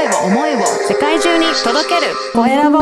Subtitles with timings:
[0.00, 2.78] 声を思いを世界中に届けるコエラボ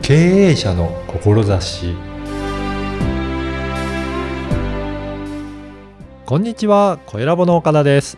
[0.00, 1.94] 経営者の志
[6.24, 8.16] こんにちは、コエラボの岡田です。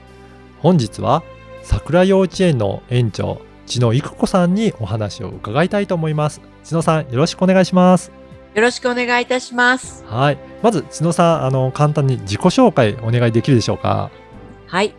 [0.60, 1.24] 本日は
[1.64, 6.40] 桜幼稚園の園長、千野育子さんにお話を伺いたいと思います。
[6.62, 8.21] 千野さん、よろしくお願いします。
[8.54, 10.04] よろしくお願いいたします。
[10.06, 10.38] はい。
[10.62, 14.10] まず、千野さん、あの、簡単に自己紹介お願いできるでしょうか？
[14.66, 14.94] はい。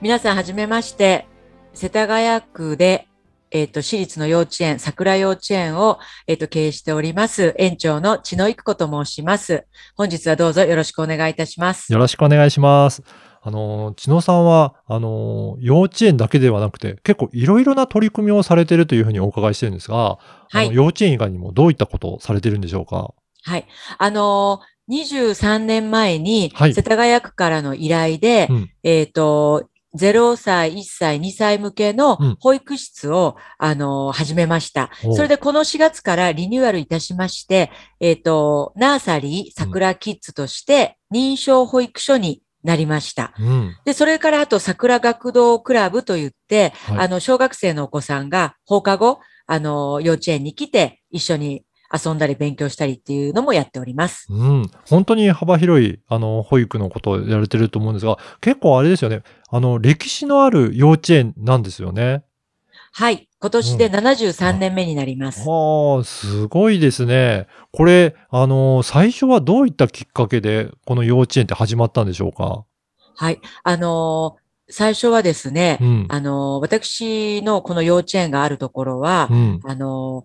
[0.00, 1.26] 皆さんはじめまして、
[1.72, 3.08] 世田谷区で、
[3.50, 9.66] えっ、と、私立の幼稚園、桜幼稚園を、えっ、と、経営しております、園長の千野育子と申します。
[9.96, 11.92] 本日はどうぞよろしくお願いいたします。
[11.92, 13.02] よろしくお願いします。
[13.46, 20.66] あの、千野さんは、あの、幼稚園だけではなくて、結構いろいろな取り組みをされているというふうにお伺いしてるんですが、はい。
[20.66, 23.12] あの幼稚園以外にもどういったことをされてるんでしょうか？
[23.42, 23.66] はい。
[23.98, 26.74] あのー、23年前に、はい。
[26.74, 28.70] 世田谷区からの依頼で、うん。
[28.82, 32.36] えっ、と、0歳、1歳、2歳向けのうん。
[32.40, 34.90] 保育室を、あのー始めました。
[35.14, 37.70] それでこの4月からリニューアルいたしまして、
[38.00, 43.32] えっ、と、ナーサリー桜キッズとして認証保育所になりました。
[43.38, 43.76] うん。
[43.84, 54.26] で、それからあと桜学童クラブといって、はいあの、小学生のお子さんが放課後、あの、幼稚園に来て一緒に遊んだり勉強したりっていうのもやっております。
[54.30, 54.70] うん。
[54.88, 59.22] 本当に幅広い、あの、保育のことをやられてると思うんですが、結構あれですよね。
[59.50, 62.24] あの、歴史のある幼稚園なんですよね。
[62.96, 63.28] はい。
[63.40, 65.42] 今年で73年目になります。
[65.48, 67.48] はあ、すごいですね。
[67.72, 72.64] これ、あの、最初はどういったきっかけで、この幼稚園って始まったんでしょうか？
[73.16, 73.40] はい。
[73.64, 76.06] あのー最初はですね、うん。
[76.08, 79.60] あのー私のこの幼稚園があるところは、うん。
[79.64, 80.22] あの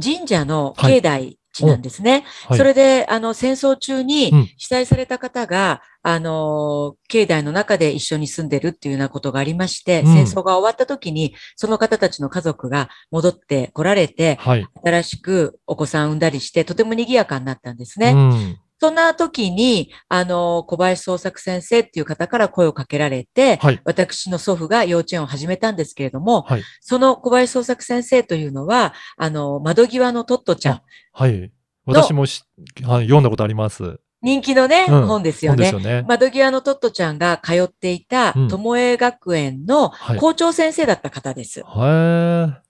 [0.00, 2.24] ー神社のはい境内地なんですね。
[2.46, 14.66] はいそれで、あの、戦争中にうん被災された方が、あの、境内の中で一緒に住んでるっていうようなことがありまして、うん戦争が終わった時に、その方たちの家族が戻って来られて、はい。
[14.84, 18.12] 新しくお子さん産んだりして、とても賑やかになったんですね。
[18.12, 18.58] うん。
[18.78, 23.80] そんな時に、あの、小林創作先生っていう方から声をかけられて、はい。
[23.84, 26.62] 私の祖父が幼稚園を始めたんですけれども、はい。
[26.80, 30.80] その小林創作先生というのは、あの、窓際のトットちゃん、
[31.12, 31.50] はい。
[31.86, 32.42] 私もし、
[32.82, 34.00] はい、読んだことあります。
[34.22, 35.70] 人気のね、うん本ですよね。
[35.70, 36.04] よね。
[36.08, 41.60] 窓際のトットちゃんが通っていたうん、友江学園のはい校長先生だった方です。
[41.60, 42.65] へえ。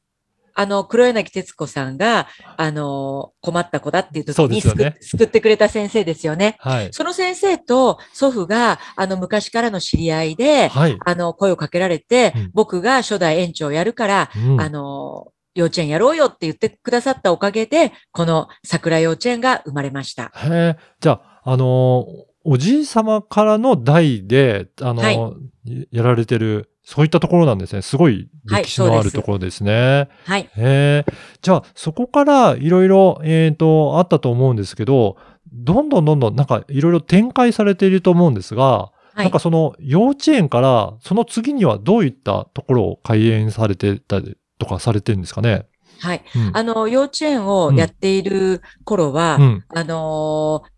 [0.56, 6.56] あの、黒柳徹子さんが、あの、困った子だっていう時に救,、ね救ってくれた先生ですよね。
[6.60, 6.88] はい。
[6.92, 10.98] その先生と祖父が、あの、昔からの知り合いで、はい。
[11.04, 20.32] あの、声をかけられて、うん僕が初代園長をやるから、うんあの、幼稚園やろうよって言ってくださったおかげで、この桜幼稚園が生まれました。
[20.34, 20.76] へえ。
[21.00, 27.82] じゃあ、あのーおじい様からの代で、あのーやられてる、そういったところなんですね。
[27.82, 30.08] すごい歴史のあるところですね。
[30.24, 30.42] はい。
[30.42, 31.04] へえ。
[31.42, 35.16] じゃあ、そこからいろいろ、えっ、と、あったと思うんですけど、
[35.52, 39.40] どんどんどんどんなんかいろいろ展開されていると思うんですが、はいなんか。
[39.40, 45.66] その幼稚園から、その次にはどういったところを開園されてたりとかされてるんですかね？
[45.98, 46.22] はい。
[46.36, 46.50] うん。
[46.54, 49.64] あの、幼稚園をやっている頃は、うん。
[49.74, 50.68] あのー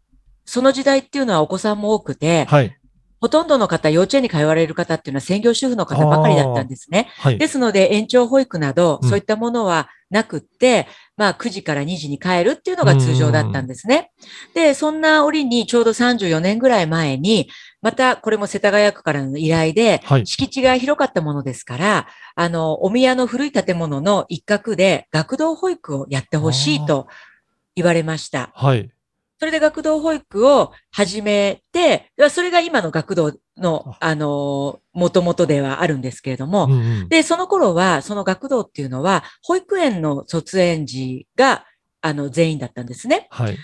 [0.50, 2.74] その時代っていうのはお子さんも多くて、はい。
[3.20, 7.08] ほとんどの方、幼稚園に通われる方っていうのは専業主婦の方ばかりだったんですね。
[7.18, 7.38] はい。
[7.38, 10.86] ですので、延長保育など、うんそういったものはなくって、
[11.16, 14.12] まあ、9時から2時に帰るっていうのが通常だったんですね。
[14.54, 17.48] で、そんな折にちょうど34年ぐらい前に、
[17.82, 20.26] また、これも世田谷区からの依頼で、はい。
[20.26, 27.08] 敷地が広かったものですから、あの、お宮の古い建物の一角で学童保育をやってほしいと
[27.74, 28.50] 言われました。
[28.54, 28.90] はい。
[29.38, 41.64] それで学童保育を始めて、それが今の学童の、あの、元々ではあるんですけれども、うんうんで、その頃は、その学童っていうのは、保育園の卒園児が、
[42.00, 43.28] あの、全員だったんですね。
[43.30, 43.56] はい。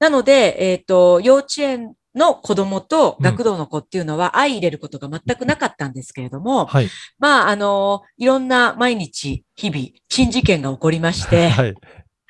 [0.00, 6.88] なので、えっ、と、幼稚園の子供と学童の子っていうのは、相入れることが全くなかったんですけれども、はい。
[7.20, 11.74] まあ、あの、いろんな毎日、日々、珍事件が起こりまして、はい。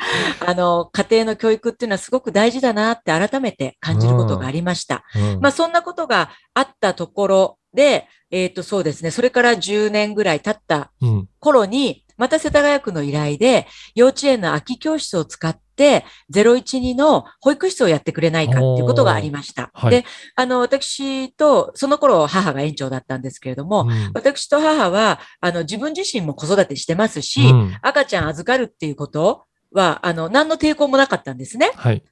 [0.46, 5.04] あの、家庭の教育っていうのはすごく大事だなって改めて感じることがありました。
[5.14, 11.28] うんまあ、そんなことがあったところで、えっ、と、そうですね、それから10年ぐらい経ったうん。
[11.38, 19.70] 頃に、また世田谷区の依頼で、幼稚園の空き教室を使って、012の保育室をやってくれないかっていうことがありました。
[19.72, 20.04] はいで、
[20.36, 31.72] あの、私と、その頃母が園長だったんですけれども、うん私と母は、あの、自分自身も子育てしてますし、うん赤ちゃん預かるっていうことは、あの、何の抵抗もなかったんですね。
[31.76, 32.02] はい。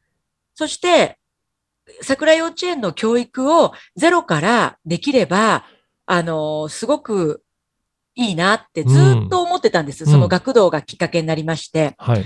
[0.55, 1.19] そして、
[2.03, 5.65] 桜幼稚園の教育をゼロからできれば、
[6.07, 7.43] あの、すごく
[8.15, 10.05] いいなってずっと思ってたんです。
[10.05, 11.95] うんその学童がきっかけになりまして。
[11.99, 12.25] はい。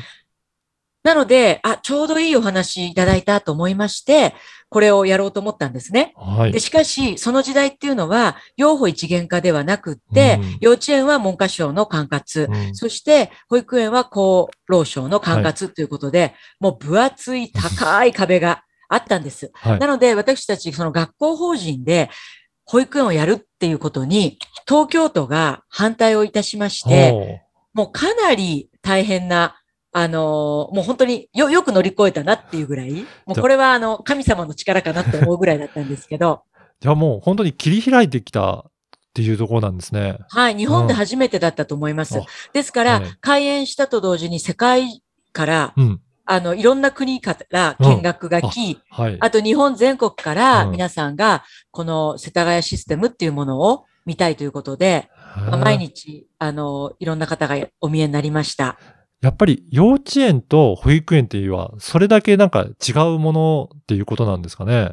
[1.03, 4.35] なので、あ、ちょうどいいお話いただいたと思いまして、
[4.73, 6.15] これをやろうと思ったんですね。
[6.17, 6.59] はいで、。
[6.59, 19.51] しかし、その時代っていうのは、養護一元化ではなくって、うん幼稚園は文科省の管轄、うんそして保育園は厚労省の管轄ということで、もう分厚い高い壁があったんです。
[19.53, 22.09] はいなので、私たち、その学校法人で、
[22.65, 27.43] 保育園をやるっていうことに、東京都が反対をいたしまして、
[27.75, 29.57] もうかなり大変な、
[29.93, 32.93] あのーもう本当によ、よく乗り越えたなっていうぐらい、
[33.27, 36.43] もうこれはあの、神様の力かなって思うぐらいだったんですけど、
[36.81, 38.63] じゃあもう本当に切り開いてきたっ
[39.15, 40.19] ていうところなんですね。
[40.31, 42.19] はい、日本で初めてだったと思います。
[42.19, 42.23] あ
[42.55, 45.03] ですから、はい開園したと同時に世界
[45.33, 46.01] から、うん。
[46.25, 49.17] あの、いろんな国から見学が来、はい。
[49.21, 58.79] あと日本全国からうん皆さんが、この世田谷システムっていうものを見たいということで、まあ毎日、あの、いろんな方がお見えになりました。
[59.23, 64.93] やっぱり幼稚園と保育園っていうのは、それだけなんか違うものっていうことなんですかね？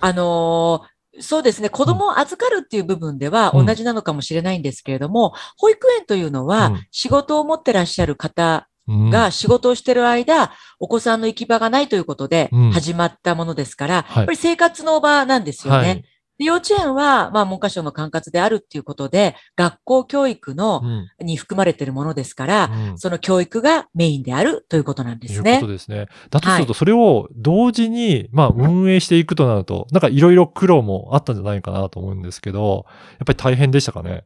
[0.00, 1.70] あのーそうですね。
[1.70, 15.88] 子供を預かるっていう部分ではうん同じなのかもしれないんですけれども、保育園というのはうん仕事を持ってらっしゃる方うんが仕事をしてる間、お子さんの行き場がないということでうん始まったものですから、はいやっぱり生活の場なんですよね。
[15.88, 16.04] はい。
[16.38, 25.72] で幼稚園は、まあ、文科省の管轄であるっていうことで、学校教育の、うんに含まれているものですから、うんその教育がメインであるということなんですねいうこと。
[25.72, 26.08] ですね。
[26.30, 32.84] だとすると、それを同時に、まあ、運営していくとなると、なんかいろいろ苦労もあったんじゃないかなと思うんですけど、
[33.18, 34.24] やっぱり大変でしたかね？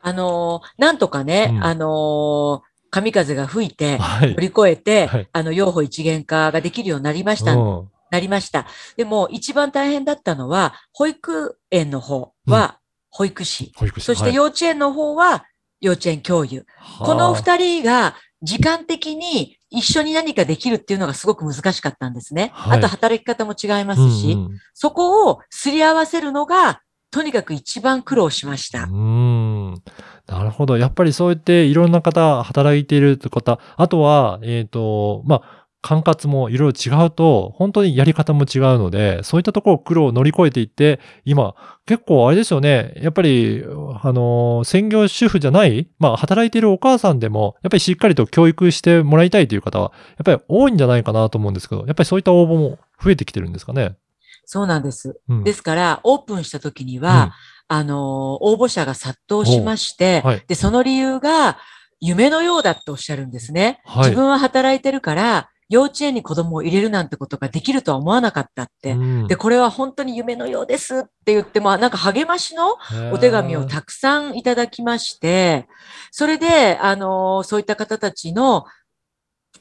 [0.00, 2.60] あのーなんとかね、うんあのー
[2.94, 4.40] 神風が吹いて、はい乗。
[4.40, 8.66] り越えて、はいあの、養護一元化ができるようになりました、うんなりました。
[8.96, 12.78] でも、一番大変だったのは、保育園の方は
[13.08, 15.46] 保育士、保育士そして幼稚園の方は
[15.80, 16.66] 幼稚園教諭。
[16.98, 22.50] この二人が時間的に一緒に何かできるっていうのがすごく難しかったんですね。
[22.52, 28.84] はいあと働き方も違いますし、うんうんそこをすり合わせるのが、とにかく一番苦労しました。
[28.84, 29.74] うーん。
[30.26, 30.78] なるほど。
[30.78, 41.54] やっぱりそうやっていろんな方、働いている方、あとは、えっ、と、まあ、管轄もいろいろ違うと、本当にやり方も違うので、そういったところを苦労を乗り越えていって、今、
[41.86, 42.94] 結構あれですよね。
[42.96, 43.64] やっぱり、
[44.02, 53.96] あの、専業主婦じゃない、まあ、働いているお母さんでも、やっぱりしっかりと教育してもらいたいという方は、やっぱり多いんじゃないかなと思うんですけど、やっぱりそういった応募も増えてきてるんですかね。
[54.44, 55.20] そうなんです。
[55.28, 55.44] うん。
[55.44, 57.32] ですから、オープンした時には、
[57.66, 57.98] あのー
[58.40, 61.58] 応募者が殺到しまして、おはいで、その理由が、
[62.04, 63.80] 夢のようだっておっしゃるんですね。
[63.84, 68.92] はい自分は働いてるから、幼稚園に子供を入れるなんてことができるとは思わなかったって。
[68.92, 72.76] うんで、これは本当に夢のようですって言って、まあ、なんか励ましの
[73.12, 75.66] お手紙をたくさんいただきまして、
[76.10, 78.64] それで、あのーそういった方たちの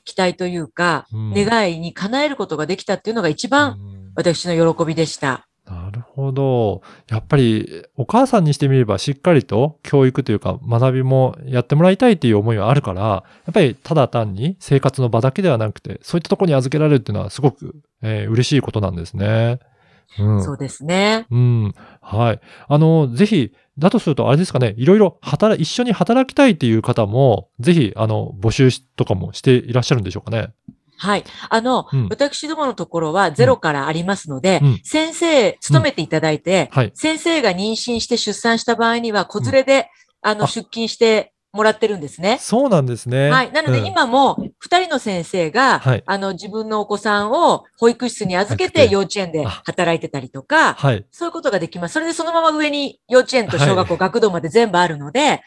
[0.03, 5.47] 期待というか、うん願いに叶えることができたっていうのが一番うん私の喜びでした。
[6.15, 6.81] ほど。
[7.09, 19.59] やっぱり、お母さんにしてみればしっかりと教育というか学びもやってもらいたいっていう思いはあるから、やっぱりただ単に生活の場だけではなくて、そういったところに預けられるっていうのはすごく、えー嬉しいことなんですね。
[20.19, 20.43] うん。
[20.43, 21.25] そうですね。
[21.31, 21.73] うん。
[22.01, 22.39] はい。
[22.67, 30.49] あの、ぜひ、だとすると、あれですかね、いろいろ働、一緒に働きたいっていう方も、ぜひ、あの、募集しとかもしていらっしゃるんでしょうかね。
[31.01, 31.23] はい。
[31.49, 36.91] あの、うん私どものところはゼロからありますので、うん先生、勤めていただいて、はい。
[36.93, 39.89] 先生が妊娠して出産した場合には、子連れで、
[40.21, 42.37] あの、あ出勤してもらってるんですね。
[42.39, 43.31] そうなんですね。
[43.31, 43.51] はい。
[43.51, 51.05] なので、うん今も、二人の先生が、はいあの、自分のお子さんを保育室に預けてて幼稚園で働いてたりとか、はい。
[51.09, 51.93] そういうことができます。
[51.93, 55.41] それでそのまま上に幼稚園と小学校、学童まで全部あるので、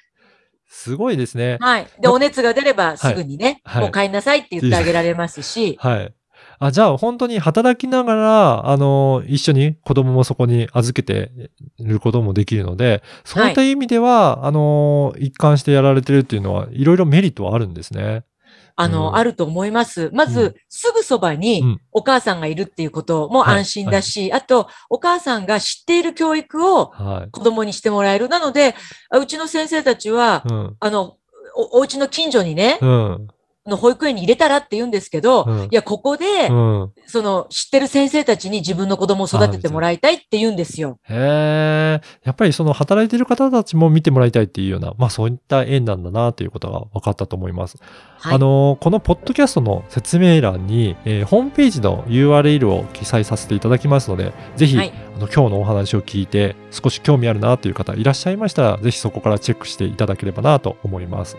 [0.74, 1.58] すごいですね。
[1.60, 1.86] はい。
[2.00, 6.12] で、お熱が出ればすぐにね、はいもう帰んなさいって言ってあげられますし、 はい。
[6.58, 11.30] あ、じゃあ本当に働きながら、あの、一緒に子供もそこに預けて
[11.78, 18.24] ることもできるので、そういった意味では、あの、一貫してやられてるっていうのは、いろいろメリットはあるんですね。
[18.76, 20.10] あの、うんあると思います。
[20.12, 27.30] まず、うんすぐそばうにんお母さんがいるっていうこともはい安心だし、あと、お母さんが知っている教育をはい。
[27.30, 28.28] 子供にしてもらえる。
[28.28, 28.74] なので、
[29.10, 30.76] あうちの先生たちは、うん。
[30.80, 31.16] あの、
[31.56, 33.28] お、お家の近所にね、うん。
[33.66, 36.92] の保育園に入れたらって言うんですけど、うんいや、ここで、うん。
[37.06, 40.98] その、知ってる先生たちに自分の子供を育ててもらいたいって言うんですよ。
[41.04, 42.00] へえ。
[42.24, 47.78] やっぱりその働いている方たちも見てもらいたいっていうような、まあそういった縁なんだなということが分かったと思います。
[48.18, 48.34] はい。
[48.34, 61.36] あのーこのポッドキャストの説明欄に、えーホームページの URL を記載させていただきますので、ぜひ、はいあの今日のお話を聞いて少し興味あるなという方いらっしゃいましたら、ぜひそこからチェックしていただければなと思います。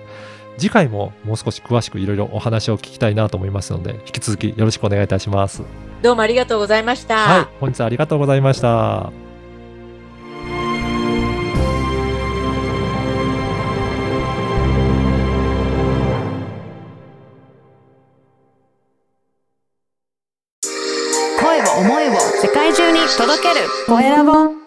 [0.58, 5.64] 次回ももう少し詳しくいろいろお話を聞きたいなと思いますので、引き続きよろしくお願いいたします。
[6.02, 7.16] どうもありがとうございました。
[7.16, 9.12] はい、本日はありがとうございました。
[21.42, 24.65] 声を思いを世界中に届けるコエラボ